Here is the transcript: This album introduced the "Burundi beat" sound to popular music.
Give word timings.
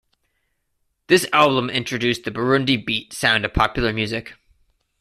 This 1.05 1.27
album 1.31 1.69
introduced 1.69 2.23
the 2.23 2.31
"Burundi 2.31 2.83
beat" 2.83 3.13
sound 3.13 3.43
to 3.43 3.49
popular 3.49 3.93
music. 3.93 4.33